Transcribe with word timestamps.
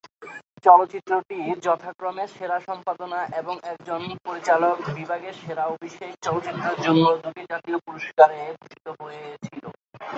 চলচ্চিত্রটি 0.65 1.37
যথাক্রমে 1.65 2.25
সেরা 2.35 2.57
সম্পাদনা 2.67 3.19
এবং 3.41 3.55
একজন 3.73 4.01
পরিচালক 4.25 4.75
বিভাগের 4.97 5.35
সেরা 5.41 5.63
অভিষেক 5.75 6.11
চলচ্চিত্রের 6.25 6.77
জন্য 6.85 7.05
দুটি 7.23 7.43
জাতীয় 7.51 7.77
চলচ্চিত্র 7.77 7.85
পুরষ্কারে 7.85 8.39
ভূষিত 8.59 8.87
হয়েছিল। 8.99 9.63